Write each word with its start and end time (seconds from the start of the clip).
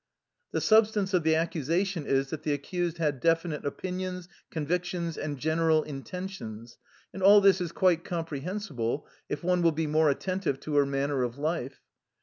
The 0.53 0.61
substance 0.61 1.13
of 1.13 1.21
the 1.21 1.35
accusation 1.35 2.07
is 2.07 2.31
that 2.31 2.41
the 2.41 2.53
accused 2.53 2.97
had 2.97 3.19
definite 3.19 3.63
opinions, 3.63 4.27
convictions, 4.49 5.15
and 5.15 5.37
general 5.37 5.83
intentions, 5.83 6.79
and 7.13 7.21
all 7.21 7.39
this 7.39 7.61
is 7.61 7.71
quite 7.71 8.03
comprehensible, 8.03 9.05
if 9.29 9.43
one 9.43 9.61
will 9.61 9.71
be 9.73 9.85
more 9.85 10.09
attentive 10.09 10.59
to 10.61 10.75
her 10.77 10.87
manner 10.87 11.21
of 11.21 11.37
life. 11.37 11.81